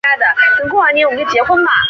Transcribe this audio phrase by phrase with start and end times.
[0.03, 0.25] 现在
[0.57, 1.71] 总算有稳定落脚的地方